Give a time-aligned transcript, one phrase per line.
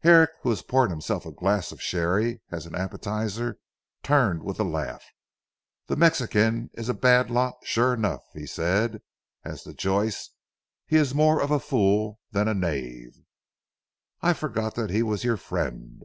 [0.00, 3.60] Herrick, who was pouring himself a glass of sherry as an appetizer
[4.02, 5.04] turned with a laugh.
[5.86, 9.00] "The Mexican is a bad lot sure enough," he said.
[9.44, 10.30] "As to Joyce
[10.88, 13.14] he is more of a fool than a knave."
[14.22, 16.02] "I forgot that he was your friend."